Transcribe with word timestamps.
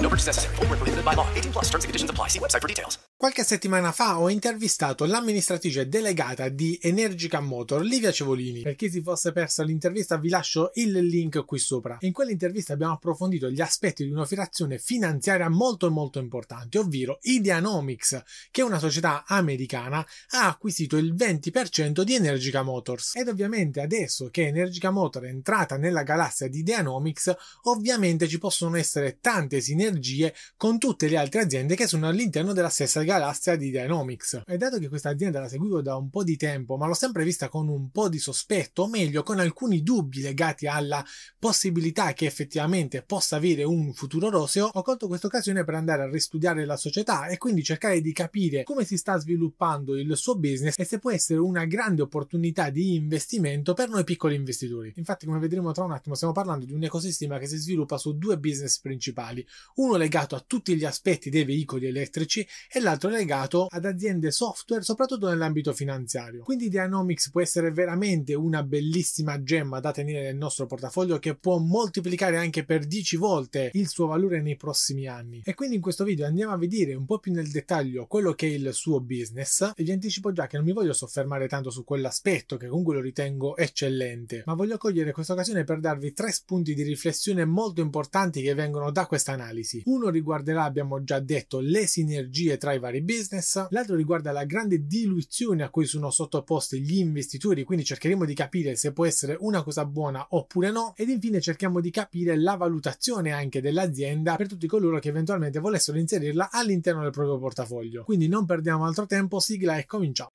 No 0.00 0.08
purchase 0.08 0.26
necessary. 0.26 0.54
Full 0.56 0.66
prohibited 0.66 1.04
by 1.04 1.14
law. 1.14 1.26
18 1.34 1.50
plus 1.50 1.68
terms 1.68 1.84
and 1.84 1.90
conditions 1.90 2.10
apply. 2.10 2.28
See 2.28 2.38
website 2.38 2.60
for 2.60 2.68
details. 2.68 2.98
Qualche 3.16 3.42
settimana 3.42 3.90
fa 3.90 4.20
ho 4.20 4.30
intervistato 4.30 5.04
l'amministratrice 5.04 5.88
delegata 5.88 6.48
di 6.48 6.78
Energica 6.80 7.40
Motor, 7.40 7.82
Livia 7.82 8.12
Cevolini. 8.12 8.62
Per 8.62 8.76
chi 8.76 8.88
si 8.88 9.02
fosse 9.02 9.32
perso 9.32 9.64
l'intervista 9.64 10.16
vi 10.18 10.28
lascio 10.28 10.70
il 10.74 10.92
link 10.92 11.44
qui 11.44 11.58
sopra. 11.58 11.96
In 12.02 12.12
quell'intervista 12.12 12.74
abbiamo 12.74 12.92
approfondito 12.92 13.50
gli 13.50 13.60
aspetti 13.60 14.04
di 14.04 14.12
un'operazione 14.12 14.78
finanziaria 14.78 15.48
molto 15.48 15.90
molto 15.90 16.20
importante, 16.20 16.78
ovvero 16.78 17.18
Ideanomics, 17.22 18.22
che 18.52 18.60
è 18.60 18.64
una 18.64 18.78
società 18.78 19.24
americana, 19.26 19.98
ha 20.34 20.46
acquisito 20.46 20.96
il 20.96 21.12
20% 21.12 22.02
di 22.02 22.14
Energica 22.14 22.62
Motors. 22.62 23.16
Ed 23.16 23.26
ovviamente 23.26 23.80
adesso 23.80 24.28
che 24.30 24.46
Energica 24.46 24.92
Motor 24.92 25.24
è 25.24 25.28
entrata 25.28 25.76
nella 25.76 26.04
galassia 26.04 26.46
di 26.46 26.60
Ideanomics, 26.60 27.34
ovviamente 27.62 28.28
ci 28.28 28.38
possono 28.38 28.76
essere 28.76 29.18
tante 29.20 29.60
sinergie 29.60 29.86
con 30.56 30.78
tutte 30.78 31.08
le 31.08 31.16
altre 31.16 31.40
aziende 31.40 31.76
che 31.76 31.86
sono 31.86 32.08
all'interno 32.08 32.52
della 32.52 32.68
stessa 32.68 33.02
galassia 33.02 33.56
di 33.56 33.70
Dynamics. 33.70 34.42
E 34.46 34.56
dato 34.56 34.78
che 34.78 34.88
questa 34.88 35.10
azienda 35.10 35.40
la 35.40 35.48
seguivo 35.48 35.82
da 35.82 35.96
un 35.96 36.10
po' 36.10 36.24
di 36.24 36.36
tempo, 36.36 36.76
ma 36.76 36.86
l'ho 36.86 36.94
sempre 36.94 37.24
vista 37.24 37.48
con 37.48 37.68
un 37.68 37.90
po' 37.90 38.08
di 38.08 38.18
sospetto, 38.18 38.82
o 38.82 38.88
meglio 38.88 39.22
con 39.22 39.38
alcuni 39.38 39.82
dubbi 39.82 40.20
legati 40.20 40.66
alla 40.66 41.04
possibilità 41.38 42.12
che 42.12 42.26
effettivamente 42.26 43.02
possa 43.02 43.36
avere 43.36 43.64
un 43.64 43.92
futuro 43.92 44.30
roseo, 44.30 44.70
ho 44.72 44.82
colto 44.82 45.06
questa 45.06 45.26
occasione 45.26 45.64
per 45.64 45.74
andare 45.74 46.02
a 46.02 46.10
ristudiare 46.10 46.64
la 46.64 46.76
società 46.76 47.26
e 47.26 47.38
quindi 47.38 47.62
cercare 47.62 48.00
di 48.00 48.12
capire 48.12 48.64
come 48.64 48.84
si 48.84 48.96
sta 48.96 49.18
sviluppando 49.18 49.96
il 49.96 50.16
suo 50.16 50.36
business 50.36 50.74
e 50.78 50.84
se 50.84 50.98
può 50.98 51.10
essere 51.10 51.40
una 51.40 51.64
grande 51.64 52.02
opportunità 52.02 52.70
di 52.70 52.94
investimento 52.94 53.74
per 53.74 53.88
noi 53.88 54.04
piccoli 54.04 54.34
investitori. 54.34 54.92
Infatti, 54.96 55.26
come 55.26 55.38
vedremo 55.38 55.72
tra 55.72 55.84
un 55.84 55.92
attimo, 55.92 56.14
stiamo 56.14 56.32
parlando 56.32 56.64
di 56.64 56.72
un 56.72 56.82
ecosistema 56.82 57.38
che 57.38 57.46
si 57.46 57.56
sviluppa 57.56 57.98
su 57.98 58.16
due 58.16 58.38
business 58.38 58.80
principali, 58.80 59.46
uno 59.78 59.96
legato 59.96 60.34
a 60.34 60.44
tutti 60.44 60.76
gli 60.76 60.84
aspetti 60.84 61.30
dei 61.30 61.44
veicoli 61.44 61.86
elettrici 61.86 62.46
e 62.70 62.80
l'altro 62.80 63.10
legato 63.10 63.66
ad 63.70 63.84
aziende 63.84 64.30
software, 64.30 64.82
soprattutto 64.82 65.28
nell'ambito 65.28 65.72
finanziario. 65.72 66.42
Quindi 66.42 66.68
Dynamics 66.68 67.30
può 67.30 67.40
essere 67.40 67.70
veramente 67.70 68.34
una 68.34 68.62
bellissima 68.62 69.42
gemma 69.42 69.80
da 69.80 69.92
tenere 69.92 70.22
nel 70.22 70.36
nostro 70.36 70.66
portafoglio 70.66 71.18
che 71.18 71.36
può 71.36 71.58
moltiplicare 71.58 72.36
anche 72.36 72.64
per 72.64 72.86
10 72.86 73.16
volte 73.16 73.70
il 73.74 73.88
suo 73.88 74.06
valore 74.06 74.40
nei 74.40 74.56
prossimi 74.56 75.06
anni. 75.06 75.42
E 75.44 75.54
quindi 75.54 75.76
in 75.76 75.82
questo 75.82 76.04
video 76.04 76.26
andiamo 76.26 76.52
a 76.52 76.58
vedere 76.58 76.94
un 76.94 77.06
po' 77.06 77.18
più 77.18 77.32
nel 77.32 77.50
dettaglio 77.50 78.06
quello 78.06 78.32
che 78.32 78.48
è 78.48 78.50
il 78.50 78.70
suo 78.72 79.00
business 79.00 79.72
e 79.76 79.84
vi 79.84 79.92
anticipo 79.92 80.32
già 80.32 80.46
che 80.46 80.56
non 80.56 80.66
mi 80.66 80.72
voglio 80.72 80.92
soffermare 80.92 81.46
tanto 81.46 81.70
su 81.70 81.84
quell'aspetto 81.84 82.56
che 82.56 82.66
comunque 82.66 82.94
lo 82.94 83.00
ritengo 83.00 83.56
eccellente, 83.56 84.42
ma 84.46 84.54
voglio 84.54 84.76
cogliere 84.76 85.12
questa 85.12 85.34
occasione 85.34 85.62
per 85.62 85.78
darvi 85.78 86.12
tre 86.12 86.32
spunti 86.32 86.74
di 86.74 86.82
riflessione 86.82 87.44
molto 87.44 87.80
importanti 87.80 88.42
che 88.42 88.54
vengono 88.54 88.90
da 88.90 89.06
questa 89.06 89.32
analisi. 89.32 89.67
Uno 89.84 90.08
riguarderà, 90.08 90.64
abbiamo 90.64 91.02
già 91.04 91.20
detto, 91.20 91.60
le 91.60 91.86
sinergie 91.86 92.56
tra 92.56 92.72
i 92.72 92.78
vari 92.78 93.02
business, 93.02 93.68
l'altro 93.70 93.94
riguarda 93.94 94.32
la 94.32 94.44
grande 94.44 94.86
diluizione 94.86 95.62
a 95.62 95.70
cui 95.70 95.84
sono 95.84 96.10
sottoposti 96.10 96.80
gli 96.80 96.98
investitori, 96.98 97.64
quindi 97.64 97.84
cercheremo 97.84 98.24
di 98.24 98.34
capire 98.34 98.76
se 98.76 98.92
può 98.92 99.06
essere 99.06 99.36
una 99.40 99.62
cosa 99.62 99.84
buona 99.84 100.26
oppure 100.30 100.70
no, 100.70 100.94
ed 100.96 101.08
infine 101.08 101.40
cerchiamo 101.40 101.80
di 101.80 101.90
capire 101.90 102.36
la 102.36 102.56
valutazione 102.56 103.32
anche 103.32 103.60
dell'azienda 103.60 104.36
per 104.36 104.48
tutti 104.48 104.66
coloro 104.66 104.98
che 104.98 105.08
eventualmente 105.08 105.58
volessero 105.58 105.98
inserirla 105.98 106.50
all'interno 106.50 107.02
del 107.02 107.12
proprio 107.12 107.38
portafoglio. 107.38 108.04
Quindi 108.04 108.28
non 108.28 108.46
perdiamo 108.46 108.86
altro 108.86 109.06
tempo, 109.06 109.40
sigla 109.40 109.76
e 109.76 109.86
cominciamo. 109.86 110.30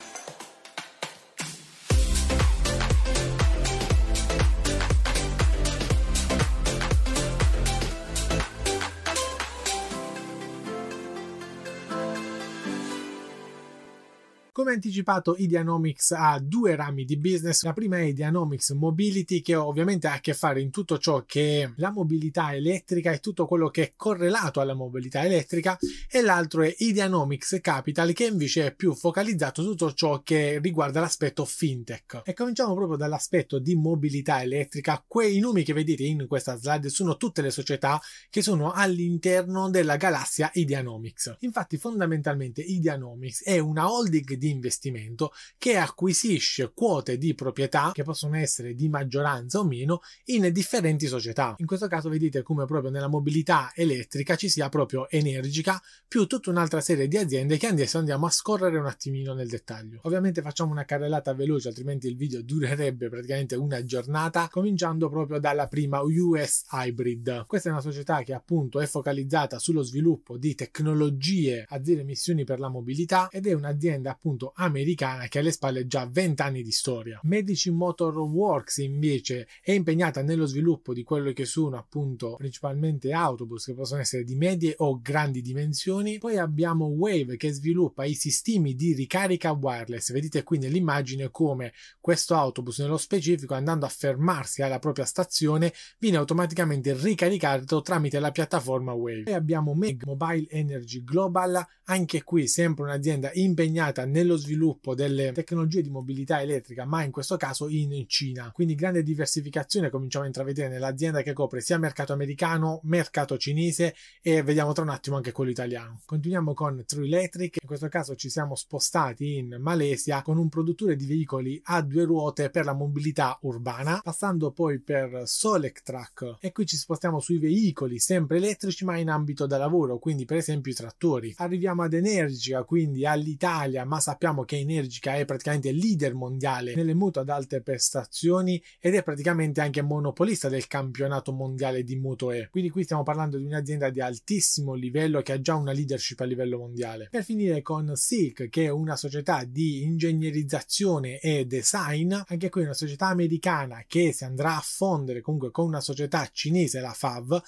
Come 14.54 14.74
anticipato, 14.74 15.34
Ideanomics 15.36 16.12
ha 16.12 16.38
due 16.40 16.76
rami 16.76 17.06
di 17.06 17.18
business. 17.18 17.64
La 17.64 17.74
prima 17.74 17.98
è 17.98 18.02
Ideanomics 18.02 18.70
Mobility, 18.74 19.42
che 19.42 19.56
ovviamente 19.56 20.06
ha 20.06 20.14
a 20.14 20.20
che 20.20 20.36
fare 20.36 20.62
in 20.62 20.70
tutto 20.70 21.00
ciò 21.00 21.24
che 21.26 21.64
è 21.64 21.74
la 21.78 21.92
mobilità 21.92 22.54
elettrica 22.54 23.12
e 23.12 23.18
tutto 23.18 23.48
quello 23.48 23.70
che 23.70 23.82
è 23.82 23.94
correlato 23.96 24.60
alla 24.60 24.76
mobilità 24.76 25.26
elettrica, 25.26 25.76
e 26.08 26.22
l'altro 26.22 26.62
è 26.62 26.72
Ideanomics 26.78 27.58
Capital, 27.62 28.14
che 28.14 28.28
invece 28.28 28.68
è 28.68 28.76
più 28.76 28.94
focalizzato 28.94 29.64
su 29.64 29.70
tutto 29.70 29.92
ciò 29.94 30.22
che 30.22 30.60
riguarda 30.62 31.00
l'aspetto 31.00 31.46
fintech. 31.46 32.22
E 32.24 32.36
cominciamo 32.36 32.76
proprio 32.76 32.96
dall'aspetto 32.96 33.58
di 33.58 33.74
mobilità 33.74 34.40
elettrica. 34.44 35.04
Quei 35.08 35.40
nomi 35.40 35.64
che 35.64 35.74
vedete 35.74 36.04
in 36.04 36.28
questa 36.28 36.58
slide 36.58 36.90
sono 36.90 37.18
tutte 37.18 37.42
le 37.42 37.50
società 37.50 38.00
che 38.30 38.44
sono 38.44 38.72
all'interno 38.72 39.72
della 39.72 39.98
galassia 39.98 40.52
Ideanomics. 40.54 41.38
Infatti, 41.40 41.78
fondamentalmente, 41.78 42.62
Ideanomics 42.62 43.44
è 43.44 43.58
una 43.58 43.92
holding 43.92 44.42
di 44.44 44.50
investimento 44.50 45.32
che 45.58 45.78
acquisisce 45.78 46.74
quote 46.74 47.18
di 47.18 47.34
proprietà 47.34 47.92
che 47.94 48.04
possono 48.04 48.36
essere 48.36 48.76
di 48.76 48.90
maggioranza 48.90 49.60
o 49.60 49.64
meno 49.64 50.02
in 50.26 50.50
differenti 50.52 51.08
società. 51.08 51.56
In 51.60 51.66
questo 51.66 51.88
caso 51.88 52.10
vedete 52.10 52.42
come 52.42 52.66
proprio 52.66 52.92
nella 52.92 53.08
mobilità 53.08 53.72
elettrica 53.74 54.36
ci 54.36 54.50
sia 54.50 54.68
proprio 54.68 55.10
Energica 55.10 55.82
più 56.06 56.28
tutta 56.28 56.50
un'altra 56.50 56.82
serie 56.82 57.08
di 57.08 57.18
aziende 57.18 57.58
che 57.58 57.68
adesso 57.68 57.98
andiamo 57.98 58.26
a 58.26 58.30
scorrere 58.30 58.78
un 58.78 58.86
attimino 58.86 59.34
nel 59.34 59.48
dettaglio. 59.48 60.00
Ovviamente 60.04 60.42
facciamo 60.42 60.72
una 60.72 60.84
carrellata 60.84 61.34
veloce 61.34 61.70
altrimenti 61.70 62.08
il 62.08 62.18
video 62.18 62.42
durerebbe 62.42 63.08
praticamente 63.08 63.56
una 63.56 63.82
giornata 63.86 64.50
cominciando 64.50 65.10
proprio 65.10 65.40
dalla 65.40 65.68
prima 65.68 66.02
US 66.02 66.66
Hybrid. 66.70 67.46
Questa 67.46 67.70
è 67.70 67.72
una 67.72 67.82
società 67.82 68.24
che 68.24 68.34
appunto 68.34 68.82
è 68.82 68.88
focalizzata 68.88 69.58
sullo 69.58 69.84
sviluppo 69.84 70.38
di 70.38 70.54
tecnologie 70.54 71.66
a 71.66 71.82
zero 71.82 72.02
emissioni 72.02 72.44
per 72.44 72.60
la 72.60 72.68
mobilità 72.68 73.30
ed 73.32 73.48
è 73.48 73.54
un'azienda 73.54 74.12
appunto 74.12 74.32
appunto 74.34 74.54
americana 74.56 75.28
che 75.28 75.38
ha 75.38 75.42
alle 75.42 75.52
spalle 75.52 75.88
già 75.88 76.08
20 76.10 76.42
anni 76.42 76.64
di 76.64 76.72
storia. 76.72 77.20
Medici 77.24 77.70
Motor 77.70 78.18
Works 78.18 78.78
invece 78.78 79.48
è 79.62 79.72
impegnata 79.72 80.22
nello 80.22 80.46
sviluppo 80.46 80.94
di 80.94 81.04
quello 81.04 81.32
che 81.32 81.46
sono 81.46 81.78
appunto 81.78 82.36
principalmente 82.38 83.14
autobus 83.14 83.66
che 83.66 83.74
possono 83.74 84.02
essere 84.02 84.24
di 84.24 84.36
medie 84.36 84.74
o 84.78 85.00
grandi 85.02 85.42
dimensioni. 85.42 86.18
Poi 86.18 86.38
abbiamo 86.38 86.86
Wave 86.86 87.38
che 87.38 87.52
sviluppa 87.52 88.06
i 88.06 88.16
sistemi 88.16 88.76
di 88.76 88.94
ricarica 88.94 89.52
wireless. 89.52 90.12
Vedete 90.12 90.44
qui 90.44 90.58
nell'immagine 90.58 91.30
come 91.30 91.74
questo 92.00 92.36
autobus 92.36 92.80
nello 92.80 92.98
specifico 92.98 93.54
andando 93.54 93.86
a 93.86 93.90
fermarsi 93.90 94.62
alla 94.62 94.80
propria 94.80 95.06
stazione 95.06 95.74
viene 96.00 96.18
automaticamente 96.18 96.94
ricaricato 96.94 97.82
tramite 97.82 98.20
la 98.20 98.32
piattaforma 98.32 98.94
Wave. 98.94 99.24
Poi 99.24 99.34
abbiamo 99.34 99.74
Meg 99.74 100.04
Mobile 100.06 100.48
Energy 100.50 101.04
Global, 101.04 101.66
anche 101.86 102.24
qui 102.24 102.48
sempre 102.48 102.84
un'azienda 102.84 103.32
impegnata 103.34 104.06
nel 104.06 104.23
nello 104.24 104.38
sviluppo 104.38 104.96
delle 104.96 105.32
tecnologie 105.34 105.82
di 105.82 105.90
mobilità 105.90 106.42
elettrica, 106.42 106.86
ma 106.86 107.04
in 107.04 107.12
questo 107.12 107.36
caso 107.38 107.68
in 107.68 108.06
Cina. 108.08 108.52
Quindi 108.52 108.74
grande 108.74 109.04
diversificazione 109.04 109.90
cominciamo 109.90 110.24
a 110.24 110.28
intravedere 110.28 110.70
nell'azienda 110.70 111.22
che 111.22 111.34
copre 111.34 111.62
sia 111.62 111.78
mercato 111.78 112.14
americano, 112.14 112.80
mercato 112.84 113.38
cinese 113.38 113.94
e 114.22 114.42
vediamo 114.42 114.72
tra 114.72 114.84
un 114.84 114.90
attimo 114.90 115.18
anche 115.18 115.32
quello 115.32 115.52
italiano. 115.52 116.02
Continuiamo 116.06 116.54
con 116.54 116.84
True 116.86 117.06
Electric, 117.06 117.58
in 117.62 117.68
questo 117.68 117.90
caso 117.90 118.16
ci 118.16 118.30
siamo 118.30 118.56
spostati 118.56 119.36
in 119.38 119.58
Malesia 119.60 120.22
con 120.22 120.38
un 120.38 120.50
produttore 120.50 120.96
di 120.96 121.06
veicoli 121.06 121.60
a 121.66 121.82
due 121.82 122.06
ruote 122.06 122.50
per 122.50 122.66
la 122.66 122.74
mobilità 122.74 123.38
urbana, 123.42 124.00
passando 124.02 124.52
poi 124.52 124.80
per 124.80 125.24
Solectrack 125.26 126.38
e 126.40 126.52
qui 126.52 126.66
ci 126.66 126.78
spostiamo 126.78 127.20
sui 127.20 127.38
veicoli 127.38 128.00
sempre 128.00 128.38
elettrici 128.38 128.86
ma 128.86 128.98
in 128.98 129.10
ambito 129.10 129.46
da 129.46 129.58
lavoro, 129.58 130.00
quindi 130.00 130.24
per 130.26 130.38
esempio 130.38 130.72
i 130.72 130.76
trattori. 130.76 131.34
Arriviamo 131.38 131.84
ad 131.84 131.94
Energica, 131.94 132.64
quindi 132.64 133.06
all'Italia, 133.06 133.84
ma 133.84 134.00
che 134.46 134.58
Energica 134.58 135.16
è 135.16 135.26
praticamente 135.26 135.72
leader 135.72 136.14
mondiale 136.14 136.76
nelle 136.76 136.94
muto 136.94 137.20
ad 137.20 137.30
alte 137.30 137.62
prestazioni 137.62 138.62
ed 138.80 138.96
è 138.96 139.04
praticamente 139.04 139.62
anche 139.62 139.82
monopolista 139.82 140.50
del 140.50 140.68
campionato 140.68 141.32
mondiale 141.32 141.84
di 141.84 141.96
Moto 141.96 142.32
E. 142.32 142.48
Quindi 142.50 142.70
qui 142.70 142.84
stiamo 142.84 143.04
parlando 143.04 143.38
di 143.38 143.46
un'azienda 143.46 143.90
di 143.90 144.02
altissimo 144.02 144.74
livello 144.74 145.22
che 145.22 145.34
ha 145.34 145.42
già 145.42 145.56
una 145.56 145.72
leadership 145.72 146.20
a 146.22 146.26
livello 146.26 146.58
mondiale. 146.58 147.08
Per 147.12 147.24
finire 147.24 147.62
con 147.62 147.92
Silk, 147.96 148.50
che 148.50 148.66
è 148.66 148.70
una 148.70 148.96
società 148.96 149.44
di 149.44 149.84
ingegnerizzazione 149.84 151.20
e 151.20 151.46
design, 151.46 152.14
anche 152.28 152.50
qui 152.50 152.64
una 152.64 152.74
società 152.74 153.08
americana 153.08 153.84
che 153.88 154.14
si 154.14 154.24
andrà 154.24 154.58
a 154.58 154.64
fondere 154.64 155.22
comunque 155.22 155.52
con 155.52 155.66
una 155.66 155.82
società 155.82 156.30
cinese, 156.32 156.80
la 156.80 156.94
FAV, 156.94 157.42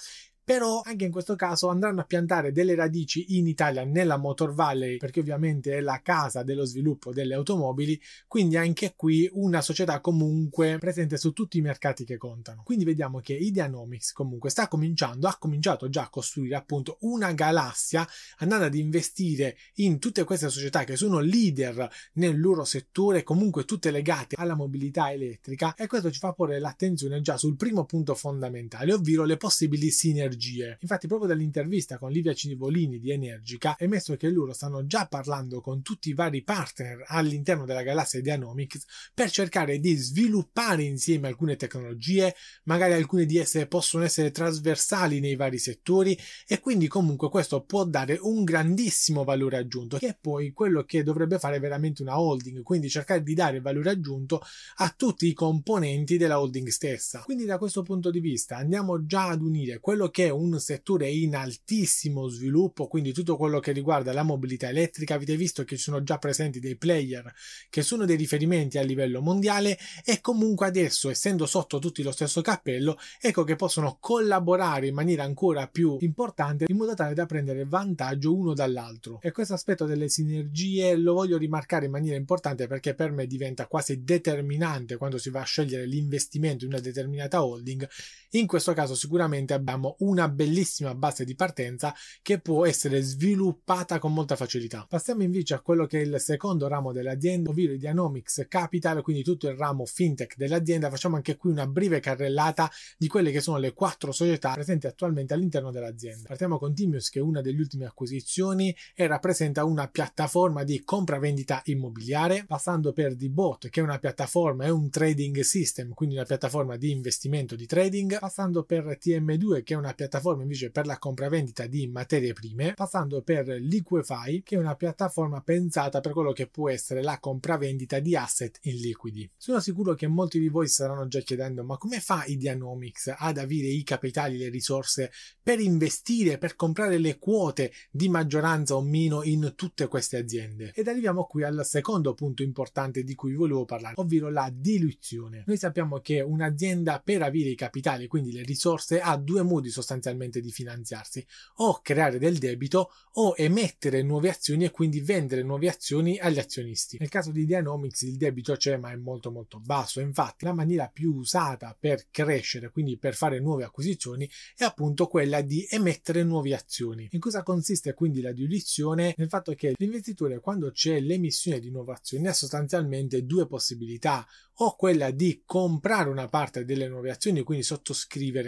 però 0.46 0.80
anche 0.84 1.04
in 1.04 1.10
questo 1.10 1.34
caso 1.34 1.70
andranno 1.70 2.02
a 2.02 2.04
piantare 2.04 2.52
delle 2.52 2.76
radici 2.76 3.36
in 3.36 3.48
Italia 3.48 3.82
nella 3.82 4.16
Motor 4.16 4.54
Valley 4.54 4.96
perché 4.96 5.18
ovviamente 5.18 5.76
è 5.76 5.80
la 5.80 6.00
casa 6.04 6.44
dello 6.44 6.64
sviluppo 6.64 7.12
delle 7.12 7.34
automobili 7.34 8.00
quindi 8.28 8.56
anche 8.56 8.92
qui 8.94 9.28
una 9.32 9.60
società 9.60 10.00
comunque 10.00 10.78
presente 10.78 11.16
su 11.16 11.32
tutti 11.32 11.58
i 11.58 11.62
mercati 11.62 12.04
che 12.04 12.16
contano. 12.16 12.62
Quindi 12.62 12.84
vediamo 12.84 13.18
che 13.18 13.34
Ideanomics 13.34 14.12
comunque 14.12 14.50
sta 14.50 14.68
cominciando 14.68 15.26
ha 15.26 15.36
cominciato 15.36 15.88
già 15.88 16.02
a 16.02 16.10
costruire 16.10 16.54
appunto 16.54 16.98
una 17.00 17.32
galassia 17.32 18.06
andando 18.38 18.66
ad 18.66 18.74
investire 18.76 19.56
in 19.76 19.98
tutte 19.98 20.22
queste 20.22 20.48
società 20.48 20.84
che 20.84 20.94
sono 20.94 21.18
leader 21.18 21.90
nel 22.12 22.38
loro 22.38 22.62
settore 22.62 23.24
comunque 23.24 23.64
tutte 23.64 23.90
legate 23.90 24.36
alla 24.38 24.54
mobilità 24.54 25.10
elettrica 25.10 25.74
e 25.74 25.88
questo 25.88 26.12
ci 26.12 26.20
fa 26.20 26.32
porre 26.32 26.60
l'attenzione 26.60 27.20
già 27.20 27.36
sul 27.36 27.56
primo 27.56 27.84
punto 27.84 28.14
fondamentale 28.14 28.92
ovvero 28.92 29.24
le 29.24 29.36
possibili 29.36 29.90
sinergie 29.90 30.34
energie. 30.36 30.76
Infatti, 30.80 31.06
proprio 31.06 31.28
dall'intervista 31.28 31.98
con 31.98 32.12
Livia 32.12 32.34
Civolini 32.34 33.00
di 33.00 33.10
Energica 33.10 33.74
è 33.76 33.84
emesso 33.84 34.14
che 34.16 34.28
loro 34.28 34.52
stanno 34.52 34.86
già 34.86 35.06
parlando 35.06 35.60
con 35.60 35.82
tutti 35.82 36.10
i 36.10 36.14
vari 36.14 36.42
partner 36.42 37.04
all'interno 37.06 37.64
della 37.64 37.82
galassia 37.82 38.20
di 38.20 38.30
Anomics 38.30 38.84
per 39.14 39.30
cercare 39.30 39.78
di 39.78 39.94
sviluppare 39.94 40.82
insieme 40.82 41.28
alcune 41.28 41.56
tecnologie, 41.56 42.34
magari 42.64 42.92
alcune 42.92 43.24
di 43.24 43.38
esse 43.38 43.66
possono 43.66 44.04
essere 44.04 44.30
trasversali 44.30 45.20
nei 45.20 45.36
vari 45.36 45.58
settori 45.58 46.16
e 46.46 46.60
quindi 46.60 46.86
comunque 46.86 47.30
questo 47.30 47.62
può 47.62 47.84
dare 47.84 48.18
un 48.20 48.44
grandissimo 48.44 49.24
valore 49.24 49.56
aggiunto, 49.56 49.96
che 49.96 50.08
è 50.08 50.18
poi 50.20 50.52
quello 50.52 50.84
che 50.84 51.02
dovrebbe 51.02 51.38
fare 51.38 51.58
veramente 51.58 52.02
una 52.02 52.20
holding, 52.20 52.62
quindi 52.62 52.88
cercare 52.90 53.22
di 53.22 53.34
dare 53.34 53.60
valore 53.60 53.90
aggiunto 53.90 54.42
a 54.76 54.92
tutti 54.96 55.26
i 55.26 55.32
componenti 55.32 56.16
della 56.16 56.40
holding 56.40 56.68
stessa. 56.68 57.20
Quindi 57.20 57.44
da 57.44 57.58
questo 57.58 57.82
punto 57.82 58.10
di 58.10 58.20
vista 58.20 58.56
andiamo 58.56 59.06
già 59.06 59.28
ad 59.28 59.42
unire 59.42 59.78
quello 59.80 60.08
che 60.08 60.25
è 60.26 60.30
un 60.30 60.58
settore 60.60 61.08
in 61.08 61.34
altissimo 61.34 62.28
sviluppo, 62.28 62.86
quindi 62.86 63.12
tutto 63.12 63.36
quello 63.36 63.60
che 63.60 63.72
riguarda 63.72 64.12
la 64.12 64.22
mobilità 64.22 64.68
elettrica, 64.68 65.14
avete 65.14 65.36
visto 65.36 65.64
che 65.64 65.76
ci 65.76 65.82
sono 65.82 66.02
già 66.02 66.18
presenti 66.18 66.60
dei 66.60 66.76
player 66.76 67.32
che 67.70 67.82
sono 67.82 68.04
dei 68.04 68.16
riferimenti 68.16 68.78
a 68.78 68.82
livello 68.82 69.20
mondiale 69.20 69.78
e 70.04 70.20
comunque 70.20 70.66
adesso, 70.66 71.10
essendo 71.10 71.46
sotto 71.46 71.78
tutti 71.78 72.02
lo 72.02 72.12
stesso 72.12 72.40
cappello, 72.40 72.98
ecco 73.20 73.44
che 73.44 73.56
possono 73.56 73.98
collaborare 74.00 74.88
in 74.88 74.94
maniera 74.94 75.22
ancora 75.22 75.68
più 75.68 75.96
importante 76.00 76.66
in 76.68 76.76
modo 76.76 76.94
tale 76.94 77.14
da 77.14 77.26
prendere 77.26 77.64
vantaggio 77.64 78.34
uno 78.34 78.54
dall'altro. 78.54 79.20
E 79.22 79.32
questo 79.32 79.54
aspetto 79.54 79.86
delle 79.86 80.08
sinergie 80.08 80.96
lo 80.96 81.14
voglio 81.14 81.38
rimarcare 81.38 81.86
in 81.86 81.92
maniera 81.92 82.16
importante 82.16 82.66
perché 82.66 82.94
per 82.94 83.12
me 83.12 83.26
diventa 83.26 83.66
quasi 83.66 84.02
determinante 84.02 84.96
quando 84.96 85.18
si 85.18 85.30
va 85.30 85.40
a 85.40 85.44
scegliere 85.44 85.86
l'investimento 85.86 86.64
in 86.64 86.72
una 86.72 86.80
determinata 86.80 87.44
holding. 87.44 87.88
In 88.36 88.46
questo 88.46 88.72
caso 88.72 88.94
sicuramente 88.94 89.54
abbiamo 89.54 89.96
un 90.00 90.16
una 90.16 90.28
bellissima 90.30 90.94
base 90.94 91.26
di 91.26 91.34
partenza 91.34 91.94
che 92.22 92.40
può 92.40 92.64
essere 92.64 93.02
sviluppata 93.02 93.98
con 93.98 94.14
molta 94.14 94.34
facilità. 94.34 94.86
Passiamo 94.88 95.22
invece 95.22 95.52
a 95.52 95.60
quello 95.60 95.84
che 95.84 96.00
è 96.00 96.04
il 96.04 96.18
secondo 96.20 96.68
ramo 96.68 96.90
dell'azienda, 96.92 97.50
ovvero 97.50 97.74
i 97.74 97.78
Dynamics 97.78 98.46
Capital, 98.48 99.02
quindi 99.02 99.22
tutto 99.22 99.46
il 99.46 99.56
ramo 99.56 99.84
fintech 99.84 100.36
dell'azienda. 100.36 100.88
Facciamo 100.88 101.16
anche 101.16 101.36
qui 101.36 101.50
una 101.50 101.66
breve 101.66 102.00
carrellata 102.00 102.70
di 102.96 103.08
quelle 103.08 103.30
che 103.30 103.40
sono 103.40 103.58
le 103.58 103.74
quattro 103.74 104.10
società 104.10 104.54
presenti 104.54 104.86
attualmente 104.86 105.34
all'interno 105.34 105.70
dell'azienda. 105.70 106.28
Partiamo 106.28 106.58
con 106.58 106.74
Timius, 106.74 107.10
che 107.10 107.18
è 107.18 107.22
una 107.22 107.42
delle 107.42 107.60
ultime 107.60 107.84
acquisizioni 107.84 108.74
e 108.94 109.06
rappresenta 109.06 109.64
una 109.64 109.88
piattaforma 109.88 110.64
di 110.64 110.82
compravendita 110.82 111.60
immobiliare, 111.64 112.46
passando 112.46 112.94
per 112.94 113.16
Dbot, 113.16 113.68
che 113.68 113.80
è 113.80 113.82
una 113.82 113.98
piattaforma 113.98 114.64
e 114.64 114.70
un 114.70 114.88
trading 114.88 115.40
system, 115.40 115.92
quindi 115.92 116.14
una 116.14 116.24
piattaforma 116.24 116.76
di 116.76 116.90
investimento 116.90 117.54
di 117.54 117.66
trading, 117.66 118.16
passando 118.26 118.64
per 118.64 118.98
TM2, 119.00 119.62
che 119.62 119.74
è 119.74 119.76
una 119.76 119.94
piattaforma 119.94 120.42
invece 120.42 120.72
per 120.72 120.84
la 120.84 120.98
compravendita 120.98 121.68
di 121.68 121.86
materie 121.86 122.32
prime, 122.32 122.72
passando 122.74 123.22
per 123.22 123.46
Liquefy, 123.46 124.42
che 124.42 124.56
è 124.56 124.58
una 124.58 124.74
piattaforma 124.74 125.40
pensata 125.42 126.00
per 126.00 126.10
quello 126.10 126.32
che 126.32 126.48
può 126.48 126.68
essere 126.68 127.04
la 127.04 127.20
compravendita 127.20 128.00
di 128.00 128.16
asset 128.16 128.58
in 128.62 128.78
liquidi. 128.78 129.30
Sono 129.36 129.60
sicuro 129.60 129.94
che 129.94 130.08
molti 130.08 130.40
di 130.40 130.48
voi 130.48 130.66
staranno 130.66 131.06
già 131.06 131.20
chiedendo 131.20 131.62
ma 131.62 131.76
come 131.76 132.00
fa 132.00 132.24
Ideanomics 132.26 133.14
ad 133.16 133.38
avere 133.38 133.68
i 133.68 133.84
capitali, 133.84 134.38
le 134.38 134.48
risorse 134.48 135.12
per 135.40 135.60
investire, 135.60 136.36
per 136.36 136.56
comprare 136.56 136.98
le 136.98 137.18
quote 137.18 137.70
di 137.92 138.08
maggioranza 138.08 138.74
o 138.74 138.82
meno 138.82 139.22
in 139.22 139.52
tutte 139.54 139.86
queste 139.86 140.16
aziende? 140.16 140.72
Ed 140.74 140.88
arriviamo 140.88 141.26
qui 141.26 141.44
al 141.44 141.64
secondo 141.64 142.12
punto 142.14 142.42
importante 142.42 143.04
di 143.04 143.14
cui 143.14 143.34
volevo 143.34 143.64
parlare, 143.64 143.94
ovvero 143.98 144.30
la 144.30 144.50
diluizione. 144.52 145.44
Noi 145.46 145.56
sappiamo 145.56 146.00
che 146.00 146.20
un'azienda 146.20 147.00
per 147.04 147.22
avere 147.22 147.50
i 147.50 147.54
capitali, 147.54 148.05
quindi 148.06 148.32
le 148.32 148.42
risorse, 148.42 149.00
ha 149.00 149.16
due 149.16 149.42
modi 149.42 149.70
sostanzialmente 149.70 150.40
di 150.40 150.50
finanziarsi, 150.50 151.24
o 151.56 151.80
creare 151.82 152.18
del 152.18 152.38
debito 152.38 152.90
o 153.18 153.34
emettere 153.36 154.02
nuove 154.02 154.28
azioni 154.30 154.64
e 154.64 154.70
quindi 154.70 155.00
vendere 155.00 155.42
nuove 155.42 155.68
azioni 155.68 156.18
agli 156.18 156.38
azionisti. 156.38 156.96
Nel 156.98 157.08
caso 157.08 157.30
di 157.30 157.46
Dynamics 157.46 158.02
il 158.02 158.16
debito 158.16 158.54
c'è 158.56 158.76
ma 158.76 158.90
è 158.90 158.96
molto 158.96 159.30
molto 159.30 159.58
basso, 159.58 160.00
infatti 160.00 160.44
la 160.44 160.52
maniera 160.52 160.88
più 160.88 161.14
usata 161.14 161.76
per 161.78 162.06
crescere, 162.10 162.70
quindi 162.70 162.98
per 162.98 163.14
fare 163.14 163.40
nuove 163.40 163.64
acquisizioni, 163.64 164.28
è 164.56 164.64
appunto 164.64 165.06
quella 165.06 165.40
di 165.40 165.66
emettere 165.70 166.22
nuove 166.22 166.54
azioni. 166.54 167.08
In 167.12 167.20
cosa 167.20 167.42
consiste 167.42 167.94
quindi 167.94 168.20
la 168.20 168.32
diluizione? 168.32 169.14
Nel 169.16 169.28
fatto 169.28 169.54
che 169.54 169.74
l'investitore 169.76 170.40
quando 170.40 170.70
c'è 170.70 171.00
l'emissione 171.00 171.60
di 171.60 171.70
nuove 171.70 171.92
azioni 171.92 172.26
ha 172.26 172.32
sostanzialmente 172.32 173.24
due 173.24 173.46
possibilità, 173.46 174.26
o 174.58 174.74
quella 174.76 175.10
di 175.10 175.42
comprare 175.44 176.08
una 176.08 176.28
parte 176.28 176.64
delle 176.64 176.88
nuove 176.88 177.10
azioni, 177.10 177.42
quindi 177.42 177.64
sottoscrivere 177.64 177.95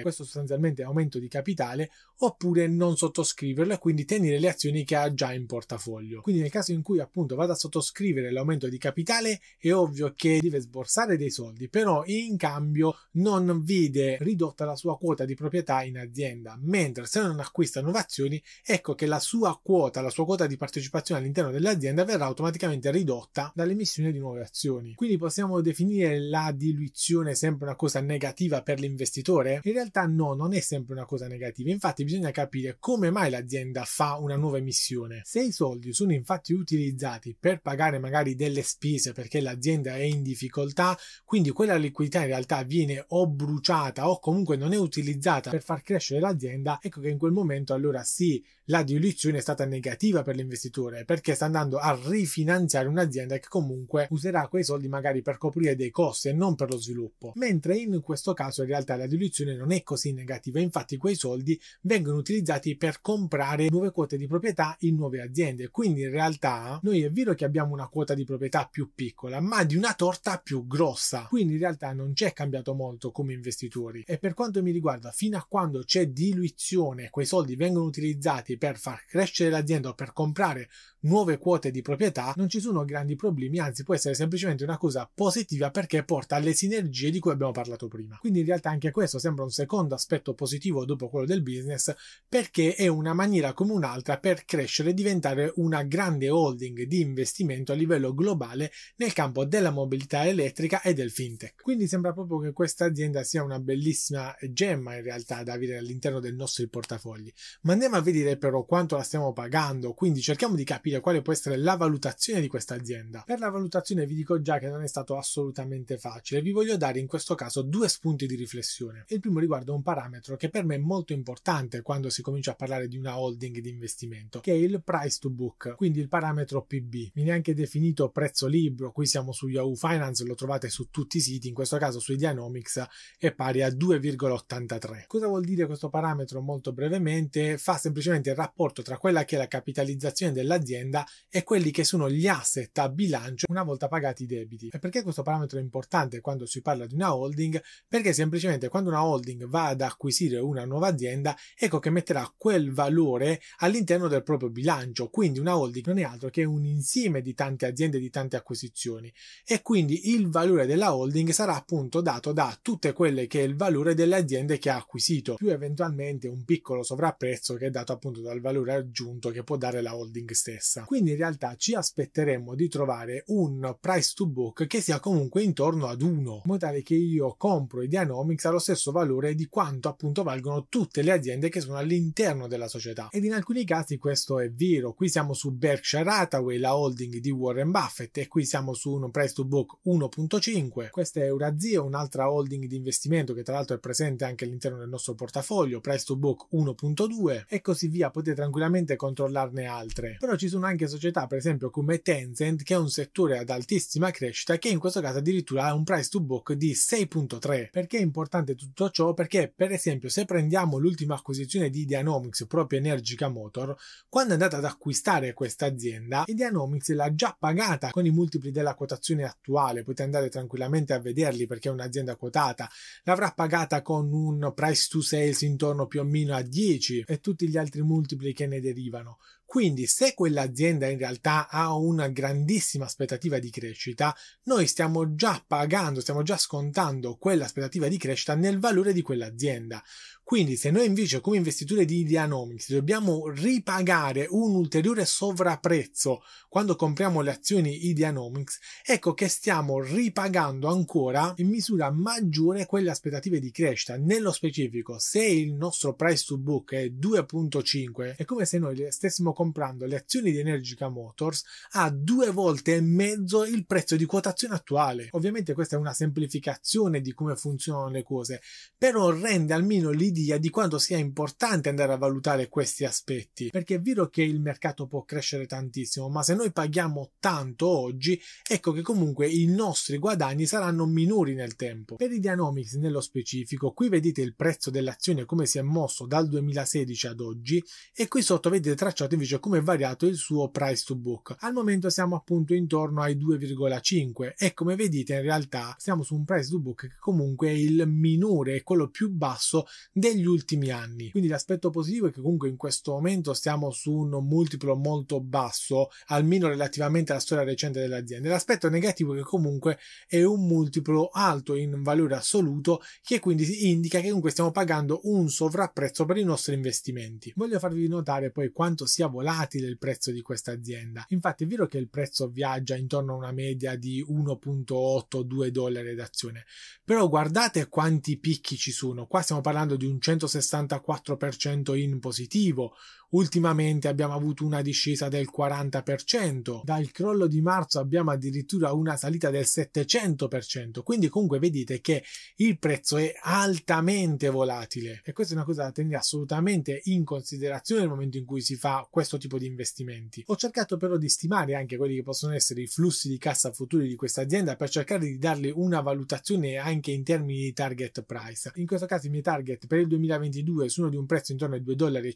questo 0.02 0.24
sostanzialmente 0.24 0.82
aumento 0.82 1.18
di 1.18 1.28
capitale, 1.28 1.90
oppure 2.18 2.66
non 2.66 2.96
sottoscriverlo 2.96 3.72
e 3.72 3.78
quindi 3.78 4.04
tenere 4.04 4.38
le 4.38 4.48
azioni 4.48 4.84
che 4.84 4.96
ha 4.96 5.12
già 5.14 5.32
in 5.32 5.46
portafoglio. 5.46 6.20
Quindi 6.20 6.42
nel 6.42 6.50
caso 6.50 6.72
in 6.72 6.82
cui 6.82 7.00
appunto 7.00 7.36
vada 7.36 7.52
a 7.52 7.56
sottoscrivere 7.56 8.30
l'aumento 8.30 8.68
di 8.68 8.78
capitale, 8.78 9.40
è 9.58 9.72
ovvio 9.72 10.12
che 10.16 10.38
deve 10.40 10.60
sborsare 10.60 11.16
dei 11.16 11.30
soldi, 11.30 11.68
però 11.68 12.02
in 12.06 12.36
cambio 12.36 12.96
non 13.12 13.62
vede 13.64 14.18
ridotta 14.20 14.64
la 14.64 14.76
sua 14.76 14.98
quota 14.98 15.24
di 15.24 15.34
proprietà 15.34 15.82
in 15.82 15.98
azienda, 15.98 16.58
mentre 16.60 17.06
se 17.06 17.20
non 17.20 17.40
acquista 17.40 17.80
nuove 17.80 18.00
azioni, 18.00 18.42
ecco 18.64 18.94
che 18.94 19.06
la 19.06 19.20
sua 19.20 19.58
quota, 19.62 20.00
la 20.00 20.10
sua 20.10 20.24
quota 20.24 20.46
di 20.46 20.56
partecipazione 20.56 21.20
all'interno 21.20 21.50
dell'azienda 21.50 22.04
verrà 22.04 22.24
automaticamente 22.24 22.90
ridotta 22.90 23.52
dall'emissione 23.54 24.12
di 24.12 24.18
nuove 24.18 24.42
azioni. 24.42 24.94
Quindi 24.94 25.16
possiamo 25.16 25.60
definire 25.60 26.18
la 26.20 26.52
diluizione 26.54 27.34
sempre 27.34 27.66
una 27.66 27.76
cosa 27.76 28.00
negativa 28.00 28.62
per 28.62 28.80
l'investitore? 28.80 29.37
In 29.62 29.72
realtà 29.72 30.06
no, 30.06 30.34
non 30.34 30.52
è 30.52 30.60
sempre 30.60 30.94
una 30.94 31.04
cosa 31.04 31.26
negativa. 31.28 31.70
Infatti 31.70 32.04
bisogna 32.04 32.30
capire 32.30 32.76
come 32.78 33.10
mai 33.10 33.30
l'azienda 33.30 33.84
fa 33.84 34.16
una 34.16 34.36
nuova 34.36 34.58
emissione. 34.58 35.22
Se 35.24 35.40
i 35.40 35.52
soldi 35.52 35.92
sono 35.92 36.12
infatti 36.12 36.52
utilizzati 36.52 37.36
per 37.38 37.60
pagare 37.60 37.98
magari 37.98 38.34
delle 38.34 38.62
spese 38.62 39.12
perché 39.12 39.40
l'azienda 39.40 39.96
è 39.96 40.02
in 40.02 40.22
difficoltà, 40.22 40.96
quindi 41.24 41.50
quella 41.50 41.76
liquidità 41.76 42.20
in 42.20 42.26
realtà 42.26 42.62
viene 42.62 43.04
o 43.08 43.28
bruciata 43.28 44.10
o 44.10 44.18
comunque 44.18 44.56
non 44.56 44.72
è 44.72 44.76
utilizzata 44.76 45.50
per 45.50 45.62
far 45.62 45.82
crescere 45.82 46.20
l'azienda, 46.20 46.78
ecco 46.82 47.00
che 47.00 47.08
in 47.08 47.18
quel 47.18 47.32
momento 47.32 47.74
allora 47.74 48.02
sì, 48.02 48.44
la 48.64 48.82
diluizione 48.82 49.38
è 49.38 49.40
stata 49.40 49.64
negativa 49.64 50.22
per 50.22 50.36
l'investitore 50.36 51.04
perché 51.04 51.34
sta 51.34 51.46
andando 51.46 51.78
a 51.78 51.98
rifinanziare 52.04 52.88
un'azienda 52.88 53.38
che 53.38 53.48
comunque 53.48 54.08
userà 54.10 54.48
quei 54.48 54.64
soldi 54.64 54.88
magari 54.88 55.22
per 55.22 55.38
coprire 55.38 55.76
dei 55.76 55.90
costi 55.90 56.28
e 56.28 56.32
non 56.32 56.54
per 56.54 56.70
lo 56.70 56.78
sviluppo. 56.78 57.32
Mentre 57.36 57.76
in 57.76 58.00
questo 58.02 58.34
caso 58.34 58.62
in 58.62 58.68
realtà 58.68 58.96
la 58.96 59.06
diluizione 59.06 59.27
intuizione 59.28 59.54
non 59.54 59.72
è 59.72 59.82
così 59.82 60.12
negativa, 60.12 60.60
infatti 60.60 60.96
quei 60.96 61.14
soldi 61.14 61.58
vengono 61.82 62.18
utilizzati 62.18 62.76
per 62.76 63.00
comprare 63.00 63.68
nuove 63.68 63.90
quote 63.90 64.16
di 64.16 64.26
proprietà 64.26 64.76
in 64.80 64.96
nuove 64.96 65.20
aziende, 65.20 65.68
quindi 65.68 66.02
in 66.02 66.10
realtà 66.10 66.78
noi 66.82 67.02
è 67.02 67.10
vero 67.10 67.34
che 67.34 67.44
abbiamo 67.44 67.72
una 67.72 67.88
quota 67.88 68.14
di 68.14 68.24
proprietà 68.24 68.68
più 68.70 68.90
piccola, 68.94 69.40
ma 69.40 69.64
di 69.64 69.76
una 69.76 69.94
torta 69.94 70.38
più 70.38 70.66
grossa, 70.66 71.26
quindi 71.28 71.54
in 71.54 71.60
realtà 71.60 71.92
non 71.92 72.12
c'è 72.12 72.32
cambiato 72.32 72.74
molto 72.74 73.10
come 73.10 73.32
investitori. 73.32 74.02
E 74.06 74.18
per 74.18 74.34
quanto 74.34 74.62
mi 74.62 74.70
riguarda 74.70 75.10
fino 75.10 75.36
a 75.36 75.46
quando 75.48 75.82
c'è 75.84 76.08
diluizione, 76.08 77.10
quei 77.10 77.26
soldi 77.26 77.56
vengono 77.56 77.84
utilizzati 77.84 78.56
per 78.56 78.78
far 78.78 79.04
crescere 79.06 79.50
l'azienda 79.50 79.90
o 79.90 79.94
per 79.94 80.12
comprare 80.12 80.68
nuove 81.00 81.38
quote 81.38 81.70
di 81.70 81.82
proprietà, 81.82 82.32
non 82.36 82.48
ci 82.48 82.60
sono 82.60 82.84
grandi 82.84 83.14
problemi, 83.14 83.58
anzi 83.58 83.84
può 83.84 83.94
essere 83.94 84.14
semplicemente 84.14 84.64
una 84.64 84.78
cosa 84.78 85.08
positiva 85.12 85.70
perché 85.70 86.02
porta 86.02 86.36
alle 86.36 86.54
sinergie 86.54 87.10
di 87.10 87.18
cui 87.18 87.30
abbiamo 87.30 87.52
parlato 87.52 87.88
prima. 87.88 88.16
Quindi 88.18 88.40
in 88.40 88.46
realtà 88.46 88.70
anche 88.70 88.90
questo 88.90 89.17
sembra 89.18 89.44
un 89.44 89.50
secondo 89.50 89.94
aspetto 89.94 90.34
positivo 90.34 90.84
dopo 90.84 91.08
quello 91.08 91.26
del 91.26 91.42
business 91.42 91.94
perché 92.28 92.74
è 92.74 92.86
una 92.86 93.12
maniera 93.12 93.52
come 93.52 93.72
un'altra 93.72 94.18
per 94.18 94.44
crescere 94.44 94.90
e 94.90 94.94
diventare 94.94 95.52
una 95.56 95.82
grande 95.82 96.30
holding 96.30 96.84
di 96.84 97.00
investimento 97.00 97.72
a 97.72 97.74
livello 97.74 98.14
globale 98.14 98.70
nel 98.96 99.12
campo 99.12 99.44
della 99.44 99.70
mobilità 99.70 100.26
elettrica 100.26 100.82
e 100.82 100.94
del 100.94 101.10
fintech. 101.10 101.62
Quindi 101.62 101.86
sembra 101.86 102.12
proprio 102.12 102.40
che 102.40 102.52
questa 102.52 102.84
azienda 102.84 103.22
sia 103.22 103.42
una 103.42 103.60
bellissima 103.60 104.34
gemma 104.50 104.96
in 104.96 105.02
realtà 105.02 105.42
da 105.42 105.52
avere 105.52 105.78
all'interno 105.78 106.20
del 106.20 106.34
nostro 106.34 106.66
portafogli. 106.68 107.32
Ma 107.62 107.72
andiamo 107.72 107.96
a 107.96 108.00
vedere 108.00 108.36
però 108.36 108.64
quanto 108.64 108.96
la 108.96 109.02
stiamo 109.02 109.32
pagando, 109.32 109.92
quindi 109.94 110.20
cerchiamo 110.20 110.54
di 110.54 110.64
capire 110.64 111.00
quale 111.00 111.22
può 111.22 111.32
essere 111.32 111.56
la 111.56 111.76
valutazione 111.76 112.40
di 112.40 112.48
questa 112.48 112.74
azienda. 112.74 113.22
Per 113.26 113.38
la 113.38 113.50
valutazione 113.50 114.06
vi 114.06 114.14
dico 114.14 114.40
già 114.40 114.58
che 114.58 114.68
non 114.68 114.82
è 114.82 114.88
stato 114.88 115.16
assolutamente 115.16 115.98
facile, 115.98 116.42
vi 116.42 116.52
voglio 116.52 116.76
dare 116.76 116.98
in 116.98 117.06
questo 117.06 117.34
caso 117.34 117.62
due 117.62 117.88
spunti 117.88 118.26
di 118.26 118.34
riflessione. 118.34 119.04
Il 119.10 119.20
primo 119.20 119.38
riguarda 119.38 119.72
un 119.72 119.82
parametro 119.82 120.36
che 120.36 120.50
per 120.50 120.66
me 120.66 120.74
è 120.74 120.78
molto 120.78 121.14
importante 121.14 121.80
quando 121.80 122.10
si 122.10 122.20
comincia 122.20 122.50
a 122.50 122.54
parlare 122.54 122.88
di 122.88 122.98
una 122.98 123.18
holding 123.18 123.58
di 123.58 123.70
investimento, 123.70 124.40
che 124.40 124.52
è 124.52 124.54
il 124.54 124.82
price 124.84 125.16
to 125.18 125.30
book, 125.30 125.76
quindi 125.76 125.98
il 125.98 126.08
parametro 126.08 126.66
PB. 126.66 127.12
Viene 127.14 127.30
anche 127.30 127.54
definito 127.54 128.10
prezzo 128.10 128.46
libro, 128.46 128.92
qui 128.92 129.06
siamo 129.06 129.32
su 129.32 129.48
Yahoo 129.48 129.74
Finance, 129.76 130.26
lo 130.26 130.34
trovate 130.34 130.68
su 130.68 130.90
tutti 130.90 131.16
i 131.16 131.20
siti, 131.20 131.48
in 131.48 131.54
questo 131.54 131.78
caso 131.78 132.00
su 132.00 132.12
Ideanomics 132.12 132.84
è 133.16 133.32
pari 133.32 133.62
a 133.62 133.68
2,83. 133.68 135.04
Cosa 135.06 135.26
vuol 135.26 135.42
dire 135.42 135.64
questo 135.64 135.88
parametro 135.88 136.42
molto 136.42 136.74
brevemente? 136.74 137.56
Fa 137.56 137.78
semplicemente 137.78 138.28
il 138.28 138.36
rapporto 138.36 138.82
tra 138.82 138.98
quella 138.98 139.24
che 139.24 139.36
è 139.36 139.38
la 139.38 139.48
capitalizzazione 139.48 140.32
dell'azienda 140.32 141.06
e 141.30 141.44
quelli 141.44 141.70
che 141.70 141.84
sono 141.84 142.10
gli 142.10 142.26
asset 142.26 142.76
a 142.76 142.90
bilancio 142.90 143.46
una 143.48 143.62
volta 143.62 143.88
pagati 143.88 144.24
i 144.24 144.26
debiti. 144.26 144.68
E 144.70 144.78
perché 144.78 145.02
questo 145.02 145.22
parametro 145.22 145.58
è 145.58 145.62
importante 145.62 146.20
quando 146.20 146.44
si 146.44 146.60
parla 146.60 146.84
di 146.84 146.94
una 146.94 147.14
holding? 147.14 147.58
Perché 147.88 148.12
semplicemente 148.12 148.68
quando 148.68 148.90
una 148.90 148.96
holding 149.02 149.46
va 149.46 149.68
ad 149.68 149.80
acquisire 149.80 150.38
una 150.38 150.64
nuova 150.64 150.88
azienda, 150.88 151.36
ecco 151.56 151.78
che 151.78 151.90
metterà 151.90 152.32
quel 152.36 152.72
valore 152.72 153.40
all'interno 153.58 154.08
del 154.08 154.22
proprio 154.22 154.50
bilancio. 154.50 155.08
Quindi 155.08 155.38
una 155.38 155.56
holding 155.56 155.86
non 155.86 155.98
è 155.98 156.02
altro 156.02 156.30
che 156.30 156.44
un 156.44 156.64
insieme 156.64 157.22
di 157.22 157.34
tante 157.34 157.66
aziende, 157.66 157.98
di 157.98 158.10
tante 158.10 158.36
acquisizioni. 158.36 159.12
E 159.44 159.62
quindi 159.62 160.10
il 160.14 160.28
valore 160.28 160.66
della 160.66 160.94
holding 160.94 161.30
sarà 161.30 161.54
appunto 161.54 162.00
dato 162.00 162.32
da 162.32 162.56
tutte 162.60 162.92
quelle 162.92 163.26
che 163.26 163.40
è 163.40 163.44
il 163.44 163.56
valore 163.56 163.94
delle 163.94 164.16
aziende 164.16 164.58
che 164.58 164.70
ha 164.70 164.76
acquisito, 164.76 165.34
più 165.34 165.50
eventualmente 165.50 166.28
un 166.28 166.44
piccolo 166.44 166.82
sovrapprezzo 166.82 167.54
che 167.54 167.66
è 167.66 167.70
dato 167.70 167.92
appunto 167.92 168.20
dal 168.20 168.40
valore 168.40 168.74
aggiunto 168.74 169.30
che 169.30 169.44
può 169.44 169.56
dare 169.56 169.80
la 169.80 169.96
holding 169.96 170.30
stessa. 170.32 170.84
Quindi 170.84 171.10
in 171.12 171.16
realtà 171.16 171.54
ci 171.56 171.74
aspetteremmo 171.74 172.54
di 172.54 172.68
trovare 172.68 173.24
un 173.28 173.76
price 173.80 174.12
to 174.14 174.26
book 174.26 174.66
che 174.66 174.80
sia 174.80 175.00
comunque 175.00 175.42
intorno 175.42 175.86
ad 175.86 176.02
1, 176.02 176.10
in 176.10 176.40
modo 176.44 176.58
tale 176.58 176.82
che 176.82 176.94
io 176.94 177.34
compro 177.36 177.82
i 177.82 177.88
allo 177.96 178.58
stesso 178.58 178.87
valore 178.92 179.34
di 179.34 179.46
quanto 179.46 179.88
appunto 179.88 180.22
valgono 180.22 180.66
tutte 180.68 181.02
le 181.02 181.12
aziende 181.12 181.48
che 181.48 181.60
sono 181.60 181.76
all'interno 181.76 182.46
della 182.46 182.68
società. 182.68 183.08
Ed 183.10 183.24
in 183.24 183.32
alcuni 183.32 183.64
casi 183.64 183.96
questo 183.98 184.38
è 184.38 184.50
vero. 184.50 184.92
Qui 184.92 185.08
siamo 185.08 185.34
su 185.34 185.52
Berkshire 185.52 186.08
Hathaway, 186.08 186.58
la 186.58 186.76
holding 186.76 187.18
di 187.18 187.30
Warren 187.30 187.70
Buffett, 187.70 188.16
e 188.18 188.28
qui 188.28 188.44
siamo 188.44 188.74
su 188.74 188.92
un 188.92 189.10
price 189.10 189.34
to 189.34 189.44
book 189.44 189.78
1.5. 189.84 190.90
Questa 190.90 191.20
è 191.20 191.24
Eurazio, 191.24 191.84
un'altra 191.84 192.30
holding 192.30 192.66
di 192.66 192.76
investimento 192.76 193.34
che 193.34 193.42
tra 193.42 193.54
l'altro 193.54 193.76
è 193.76 193.78
presente 193.78 194.24
anche 194.24 194.44
all'interno 194.44 194.78
del 194.78 194.88
nostro 194.88 195.14
portafoglio, 195.14 195.80
price 195.80 196.04
to 196.04 196.16
book 196.16 196.48
1.2 196.52 197.44
e 197.48 197.60
così 197.60 197.88
via. 197.88 198.10
Potete 198.10 198.36
tranquillamente 198.36 198.96
controllarne 198.96 199.66
altre. 199.66 200.16
Però 200.18 200.36
ci 200.36 200.48
sono 200.48 200.66
anche 200.66 200.88
società, 200.88 201.26
per 201.26 201.38
esempio, 201.38 201.70
come 201.70 202.00
Tencent, 202.00 202.62
che 202.62 202.74
è 202.74 202.78
un 202.78 202.90
settore 202.90 203.38
ad 203.38 203.50
altissima 203.50 204.10
crescita, 204.10 204.58
che 204.58 204.68
in 204.68 204.78
questo 204.78 205.00
caso 205.00 205.18
addirittura 205.18 205.64
ha 205.64 205.74
un 205.74 205.84
price 205.84 206.08
to 206.08 206.20
book 206.20 206.52
di 206.52 206.72
6.3. 206.72 207.70
Perché 207.70 207.98
è 207.98 208.02
importante 208.02 208.54
tutto 208.54 208.77
ciò? 208.90 209.14
Perché, 209.14 209.52
per 209.54 209.72
esempio, 209.72 210.08
se 210.08 210.24
prendiamo 210.24 210.78
l'ultima 210.78 211.14
acquisizione 211.14 211.70
di 211.70 211.84
Dianomics, 211.84 212.46
proprio 212.46 212.78
Energica 212.78 213.28
Motor, 213.28 213.76
quando 214.08 214.34
andate 214.34 214.56
ad 214.56 214.64
acquistare 214.64 215.32
questa 215.32 215.66
azienda, 215.66 216.24
Dianomics 216.26 216.90
l'ha 216.90 217.12
già 217.14 217.36
pagata 217.38 217.90
con 217.90 218.06
i 218.06 218.10
multipli 218.10 218.50
della 218.50 218.74
quotazione 218.74 219.24
attuale, 219.24 219.82
potete 219.82 220.02
andare 220.04 220.28
tranquillamente 220.28 220.92
a 220.92 221.00
vederli 221.00 221.46
perché 221.46 221.68
è 221.68 221.72
un'azienda 221.72 222.16
quotata, 222.16 222.68
l'avrà 223.02 223.32
pagata 223.32 223.82
con 223.82 224.12
un 224.12 224.52
price 224.54 224.86
to 224.88 225.00
sales 225.00 225.42
intorno 225.42 225.86
più 225.86 226.00
o 226.00 226.04
meno 226.04 226.34
a 226.34 226.42
10 226.42 227.04
e 227.06 227.18
tutti 227.20 227.48
gli 227.48 227.56
altri 227.56 227.82
multipli 227.82 228.32
che 228.32 228.46
ne 228.46 228.60
derivano. 228.60 229.18
Quindi 229.48 229.86
se 229.86 230.12
quell'azienda 230.12 230.88
in 230.88 230.98
realtà 230.98 231.48
ha 231.48 231.74
una 231.74 232.08
grandissima 232.08 232.84
aspettativa 232.84 233.38
di 233.38 233.48
crescita, 233.48 234.14
noi 234.42 234.66
stiamo 234.66 235.14
già 235.14 235.42
pagando, 235.44 236.02
stiamo 236.02 236.22
già 236.22 236.36
scontando 236.36 237.16
quell'aspettativa 237.16 237.88
di 237.88 237.96
crescita 237.96 238.34
nel 238.34 238.58
valore 238.58 238.92
di 238.92 239.00
quell'azienda. 239.00 239.82
Quindi 240.28 240.56
se 240.56 240.70
noi 240.70 240.84
invece 240.84 241.22
come 241.22 241.38
investitori 241.38 241.86
di 241.86 242.00
Ideanomics 242.00 242.70
dobbiamo 242.70 243.30
ripagare 243.30 244.26
un 244.28 244.56
ulteriore 244.56 245.06
sovrapprezzo 245.06 246.20
quando 246.50 246.76
compriamo 246.76 247.22
le 247.22 247.30
azioni 247.30 247.86
Ideanomics, 247.86 248.58
ecco 248.84 249.14
che 249.14 249.26
stiamo 249.26 249.80
ripagando 249.80 250.68
ancora 250.68 251.32
in 251.36 251.48
misura 251.48 251.90
maggiore 251.90 252.66
quelle 252.66 252.90
aspettative 252.90 253.40
di 253.40 253.50
crescita. 253.50 253.96
Nello 253.96 254.30
specifico, 254.30 254.98
se 254.98 255.24
il 255.24 255.54
nostro 255.54 255.94
price 255.94 256.24
to 256.26 256.36
book 256.36 256.74
è 256.74 256.88
2.5, 256.88 258.16
è 258.16 258.26
come 258.26 258.44
se 258.44 258.58
noi 258.58 258.86
stessimo 258.90 259.32
comprando 259.32 259.86
le 259.86 259.96
azioni 259.96 260.30
di 260.30 260.40
Energica 260.40 260.90
Motors 260.90 261.42
a 261.70 261.88
due 261.88 262.30
volte 262.32 262.74
e 262.74 262.82
mezzo 262.82 263.46
il 263.46 263.64
prezzo 263.64 263.96
di 263.96 264.04
quotazione 264.04 264.56
attuale. 264.56 265.08
Ovviamente 265.12 265.54
questa 265.54 265.76
è 265.76 265.78
una 265.78 265.94
semplificazione 265.94 267.00
di 267.00 267.14
come 267.14 267.34
funzionano 267.34 267.88
le 267.88 268.02
cose, 268.02 268.42
però 268.76 269.10
rende 269.10 269.54
almeno 269.54 269.88
l'idea 269.88 270.16
idea 270.22 270.38
di 270.38 270.50
quanto 270.50 270.78
sia 270.78 270.96
importante 270.96 271.68
andare 271.68 271.92
a 271.92 271.96
valutare 271.96 272.48
questi 272.48 272.84
aspetti, 272.84 273.48
perché 273.50 273.76
è 273.76 273.80
vero 273.80 274.08
che 274.08 274.22
il 274.22 274.40
mercato 274.40 274.86
può 274.86 275.04
crescere 275.04 275.46
tantissimo, 275.46 276.08
ma 276.08 276.22
se 276.22 276.34
noi 276.34 276.52
paghiamo 276.52 277.12
tanto 277.18 277.68
oggi, 277.68 278.20
ecco 278.46 278.72
che 278.72 278.82
comunque 278.82 279.28
i 279.28 279.46
nostri 279.46 279.98
guadagni 279.98 280.46
saranno 280.46 280.86
minori 280.86 281.34
nel 281.34 281.56
tempo. 281.56 281.96
Per 281.96 282.10
i 282.10 282.20
Dynamics 282.20 282.74
nello 282.74 283.00
specifico, 283.00 283.72
qui 283.72 283.88
vedete 283.88 284.22
il 284.22 284.34
prezzo 284.34 284.70
dell'azione 284.70 285.24
come 285.24 285.46
si 285.46 285.58
è 285.58 285.62
mosso 285.62 286.06
dal 286.06 286.28
2016 286.28 287.06
ad 287.06 287.20
oggi 287.20 287.62
e 287.94 288.08
qui 288.08 288.22
sotto 288.22 288.50
vedete 288.50 288.74
tracciato 288.74 289.14
invece 289.14 289.38
come 289.38 289.58
è 289.58 289.62
variato 289.62 290.06
il 290.06 290.16
suo 290.16 290.50
price 290.50 290.84
to 290.86 290.96
book. 290.96 291.36
Al 291.40 291.52
momento 291.52 291.90
siamo 291.90 292.16
appunto 292.16 292.54
intorno 292.54 293.02
ai 293.02 293.16
2,5 293.16 294.34
e 294.36 294.54
come 294.54 294.74
vedete 294.74 295.14
in 295.14 295.22
realtà 295.22 295.74
siamo 295.78 296.02
su 296.02 296.14
un 296.14 296.24
price 296.24 296.50
to 296.50 296.60
book 296.60 296.78
che 296.78 296.96
comunque 296.98 297.48
è 297.48 297.52
il 297.52 297.84
minore, 297.88 298.56
è 298.56 298.62
quello 298.62 298.88
più 298.88 299.10
basso 299.10 299.66
del 299.92 300.07
degli 300.12 300.26
ultimi 300.26 300.70
anni. 300.70 301.10
Quindi 301.10 301.28
l'aspetto 301.28 301.70
positivo 301.70 302.08
è 302.08 302.12
che 302.12 302.20
comunque 302.20 302.48
in 302.48 302.56
questo 302.56 302.92
momento 302.92 303.34
stiamo 303.34 303.70
su 303.70 303.92
un 303.92 304.10
multiplo 304.26 304.74
molto 304.76 305.20
basso, 305.20 305.88
almeno 306.06 306.48
relativamente 306.48 307.12
alla 307.12 307.20
storia 307.20 307.44
recente 307.44 307.80
dell'azienda. 307.80 308.28
L'aspetto 308.28 308.68
negativo 308.68 309.14
è 309.14 309.18
che 309.18 309.22
comunque 309.22 309.78
è 310.06 310.22
un 310.22 310.46
multiplo 310.46 311.08
alto 311.12 311.54
in 311.54 311.82
valore 311.82 312.14
assoluto, 312.14 312.80
che 313.02 313.20
quindi 313.20 313.68
indica 313.68 314.00
che 314.00 314.06
comunque 314.06 314.30
stiamo 314.30 314.50
pagando 314.50 315.00
un 315.04 315.28
sovrapprezzo 315.28 316.04
per 316.04 316.16
i 316.16 316.24
nostri 316.24 316.54
investimenti. 316.54 317.32
Voglio 317.36 317.58
farvi 317.58 317.88
notare 317.88 318.30
poi 318.30 318.50
quanto 318.50 318.86
sia 318.86 319.06
volatile 319.06 319.66
il 319.66 319.78
prezzo 319.78 320.10
di 320.10 320.22
questa 320.22 320.52
azienda. 320.52 321.04
Infatti 321.08 321.44
è 321.44 321.46
vero 321.46 321.66
che 321.66 321.78
il 321.78 321.88
prezzo 321.88 322.28
viaggia 322.28 322.76
intorno 322.76 323.12
a 323.12 323.16
una 323.16 323.32
media 323.32 323.76
di 323.76 324.04
1.8-2 324.06 325.48
dollari 325.48 325.94
d'azione, 325.94 326.44
però 326.84 327.08
guardate 327.08 327.68
quanti 327.68 328.18
picchi 328.18 328.56
ci 328.56 328.72
sono. 328.72 329.06
Qua 329.06 329.22
stiamo 329.22 329.40
parlando 329.40 329.76
di 329.76 329.86
un 329.86 329.97
164% 329.98 331.76
in 331.76 331.98
positivo, 332.00 332.74
ultimamente 333.10 333.88
abbiamo 333.88 334.14
avuto 334.14 334.44
una 334.44 334.62
discesa 334.62 335.08
del 335.08 335.28
40%, 335.34 336.60
dal 336.64 336.90
crollo 336.90 337.26
di 337.26 337.40
marzo 337.40 337.78
abbiamo 337.78 338.10
addirittura 338.10 338.72
una 338.72 338.96
salita 338.96 339.30
del 339.30 339.44
700%, 339.44 340.82
quindi 340.82 341.08
comunque 341.08 341.38
vedete 341.38 341.80
che 341.80 342.02
il 342.36 342.58
prezzo 342.58 342.96
è 342.96 343.14
altamente 343.22 344.28
volatile 344.28 345.02
e 345.04 345.12
questa 345.12 345.34
è 345.34 345.36
una 345.36 345.46
cosa 345.46 345.64
da 345.64 345.72
tenere 345.72 345.96
assolutamente 345.96 346.80
in 346.84 347.04
considerazione 347.04 347.82
nel 347.82 347.90
momento 347.90 348.18
in 348.18 348.24
cui 348.24 348.40
si 348.40 348.56
fa 348.56 348.86
questo 348.90 349.16
tipo 349.16 349.38
di 349.38 349.46
investimenti. 349.46 350.22
Ho 350.26 350.36
cercato 350.36 350.76
però 350.76 350.96
di 350.96 351.08
stimare 351.08 351.54
anche 351.54 351.76
quelli 351.76 351.96
che 351.96 352.02
possono 352.02 352.34
essere 352.34 352.62
i 352.62 352.66
flussi 352.66 353.08
di 353.08 353.18
cassa 353.18 353.52
futuri 353.52 353.88
di 353.88 353.96
questa 353.96 354.22
azienda 354.22 354.56
per 354.56 354.68
cercare 354.68 355.06
di 355.06 355.18
darle 355.18 355.50
una 355.50 355.80
valutazione 355.80 356.56
anche 356.56 356.90
in 356.90 357.04
termini 357.04 357.40
di 357.40 357.52
target 357.52 358.02
price. 358.02 358.52
In 358.56 358.66
questo 358.66 358.86
caso 358.86 359.06
i 359.06 359.10
miei 359.10 359.22
target 359.22 359.66
per 359.66 359.80
il 359.80 359.88
2022 359.88 360.68
sono 360.68 360.88
di 360.88 360.96
un 360.96 361.06
prezzo 361.06 361.32
intorno 361.32 361.54
ai 361.54 361.62
2,50 361.62 361.74
dollari, 361.74 362.14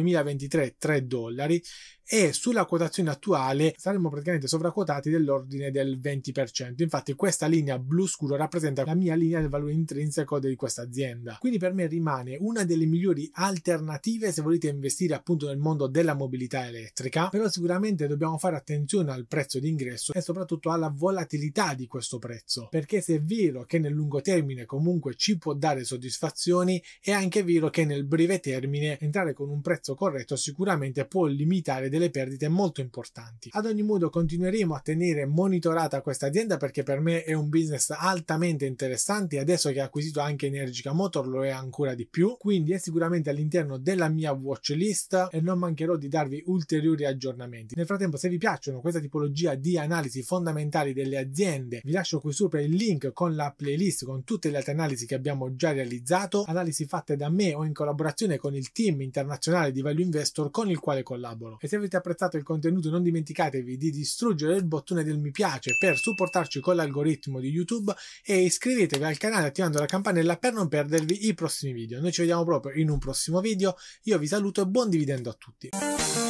2023 0.00 0.74
3 0.78 1.00
dollari 1.06 1.62
e 2.12 2.32
sulla 2.32 2.64
quotazione 2.64 3.10
attuale 3.10 3.72
saremmo 3.76 4.08
praticamente 4.08 4.48
sovraquotati 4.48 5.10
dell'ordine 5.10 5.70
del 5.70 6.00
20%. 6.00 6.82
Infatti 6.82 7.14
questa 7.14 7.46
linea 7.46 7.78
blu 7.78 8.04
scuro 8.08 8.34
rappresenta 8.34 8.84
la 8.84 8.96
mia 8.96 9.14
linea 9.14 9.38
del 9.38 9.48
valore 9.48 9.74
intrinseco 9.74 10.40
di 10.40 10.56
questa 10.56 10.82
azienda. 10.82 11.36
Quindi 11.38 11.58
per 11.58 11.72
me 11.72 11.86
rimane 11.86 12.36
una 12.40 12.64
delle 12.64 12.86
migliori 12.86 13.30
alternative 13.34 14.32
se 14.32 14.42
volete 14.42 14.66
investire 14.66 15.14
appunto 15.14 15.46
nel 15.46 15.58
mondo 15.58 15.86
della 15.86 16.14
mobilità 16.14 16.66
elettrica, 16.66 17.28
però 17.28 17.48
sicuramente 17.48 18.08
dobbiamo 18.08 18.38
fare 18.38 18.56
attenzione 18.56 19.12
al 19.12 19.28
prezzo 19.28 19.60
d'ingresso 19.60 20.12
e 20.12 20.20
soprattutto 20.20 20.72
alla 20.72 20.92
volatilità 20.92 21.74
di 21.74 21.86
questo 21.86 22.18
prezzo, 22.18 22.66
perché 22.72 23.00
se 23.00 23.14
è 23.14 23.22
vero 23.22 23.64
che 23.66 23.78
nel 23.78 23.92
lungo 23.92 24.20
termine 24.20 24.64
comunque 24.64 25.14
ci 25.14 25.38
può 25.38 25.54
dare 25.54 25.84
soddisfazioni, 25.84 26.82
è 27.00 27.12
anche 27.12 27.44
vero 27.44 27.70
che 27.70 27.84
nel 27.84 28.02
breve 28.04 28.40
termine 28.40 28.98
entrare 28.98 29.32
con 29.32 29.48
un 29.48 29.60
prezzo 29.60 29.94
corretto 29.94 30.34
sicuramente 30.34 31.06
può 31.06 31.26
limitare 31.26 31.88
delle 31.88 31.98
delle 32.00 32.10
perdite 32.10 32.48
molto 32.48 32.80
importanti. 32.80 33.50
Ad 33.52 33.66
ogni 33.66 33.82
modo 33.82 34.08
continueremo 34.08 34.74
a 34.74 34.80
tenere 34.80 35.26
monitorata 35.26 36.00
questa 36.00 36.26
azienda 36.26 36.56
perché 36.56 36.82
per 36.82 37.00
me 37.00 37.22
è 37.22 37.34
un 37.34 37.50
business 37.50 37.90
altamente 37.90 38.64
interessante 38.64 39.38
adesso 39.38 39.70
che 39.70 39.80
ha 39.80 39.84
acquisito 39.84 40.20
anche 40.20 40.46
Energica 40.46 40.92
Motor 40.92 41.28
lo 41.28 41.44
è 41.44 41.50
ancora 41.50 41.94
di 41.94 42.06
più, 42.06 42.36
quindi 42.38 42.72
è 42.72 42.78
sicuramente 42.78 43.28
all'interno 43.28 43.76
della 43.76 44.08
mia 44.08 44.32
watch 44.32 44.70
list 44.70 45.28
e 45.30 45.40
non 45.40 45.58
mancherò 45.58 45.96
di 45.96 46.08
darvi 46.08 46.42
ulteriori 46.46 47.04
aggiornamenti. 47.04 47.74
Nel 47.76 47.86
frattempo 47.86 48.16
se 48.16 48.28
vi 48.28 48.38
piacciono 48.38 48.80
questa 48.80 49.00
tipologia 49.00 49.54
di 49.54 49.76
analisi 49.76 50.22
fondamentali 50.22 50.92
delle 50.94 51.18
aziende 51.18 51.80
vi 51.84 51.92
lascio 51.92 52.20
qui 52.20 52.32
sopra 52.32 52.60
il 52.62 52.72
link 52.72 53.12
con 53.12 53.34
la 53.34 53.52
playlist 53.54 54.04
con 54.04 54.24
tutte 54.24 54.50
le 54.50 54.56
altre 54.56 54.72
analisi 54.72 55.06
che 55.06 55.14
abbiamo 55.14 55.54
già 55.54 55.72
realizzato, 55.72 56.44
analisi 56.46 56.86
fatte 56.86 57.16
da 57.16 57.28
me 57.28 57.52
o 57.52 57.64
in 57.64 57.74
collaborazione 57.74 58.38
con 58.38 58.54
il 58.54 58.72
team 58.72 59.02
internazionale 59.02 59.72
di 59.72 59.82
Value 59.82 60.04
Investor 60.04 60.50
con 60.50 60.70
il 60.70 60.78
quale 60.78 61.02
collaboro. 61.02 61.58
E 61.60 61.68
se 61.68 61.76
avete 61.80 61.96
apprezzato 61.96 62.36
il 62.36 62.42
contenuto 62.42 62.90
non 62.90 63.02
dimenticatevi 63.02 63.76
di 63.76 63.90
distruggere 63.90 64.54
il 64.56 64.64
bottone 64.64 65.02
del 65.02 65.18
mi 65.18 65.30
piace 65.30 65.76
per 65.78 65.96
supportarci 65.98 66.60
con 66.60 66.76
l'algoritmo 66.76 67.40
di 67.40 67.48
YouTube 67.48 67.92
e 68.24 68.42
iscrivetevi 68.42 69.04
al 69.04 69.18
canale 69.18 69.48
attivando 69.48 69.78
la 69.78 69.86
campanella 69.86 70.36
per 70.36 70.52
non 70.52 70.68
perdervi 70.68 71.26
i 71.26 71.34
prossimi 71.34 71.72
video. 71.72 72.00
Noi 72.00 72.12
ci 72.12 72.20
vediamo 72.20 72.44
proprio 72.44 72.80
in 72.80 72.90
un 72.90 72.98
prossimo 72.98 73.40
video, 73.40 73.76
io 74.04 74.18
vi 74.18 74.26
saluto 74.26 74.62
e 74.62 74.66
buon 74.66 74.88
dividendo 74.88 75.30
a 75.30 75.34
tutti. 75.34 76.29